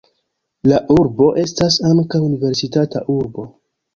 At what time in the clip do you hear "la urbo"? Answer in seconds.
0.71-1.27